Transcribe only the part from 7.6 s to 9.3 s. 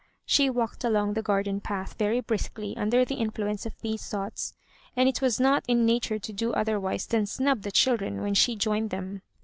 the children when she joined them.